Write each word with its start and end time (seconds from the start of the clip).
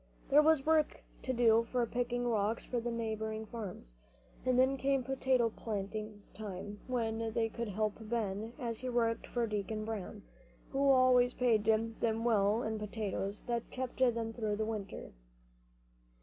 There 0.29 0.41
was 0.41 0.65
work 0.65 1.03
to 1.21 1.31
do 1.31 1.67
picking 1.91 2.25
rocks 2.27 2.65
for 2.65 2.79
the 2.79 2.89
neighboring 2.89 3.45
farmers; 3.45 3.93
and 4.43 4.57
then 4.57 4.75
came 4.75 5.03
potato 5.03 5.51
planting 5.51 6.23
time 6.33 6.79
when 6.87 7.19
they 7.33 7.49
could 7.49 7.67
help 7.67 7.97
Ben 8.01 8.53
as 8.57 8.79
he 8.79 8.89
worked 8.89 9.27
for 9.27 9.45
Deacon 9.45 9.85
Brown, 9.85 10.23
who 10.71 10.89
always 10.89 11.35
paid 11.35 11.65
them 11.65 11.97
well 12.23 12.63
in 12.63 12.79
potatoes 12.79 13.43
that 13.45 13.69
kept 13.69 13.97
them 13.99 14.33
through 14.33 14.55
the 14.55 14.65
winter. 14.65 15.11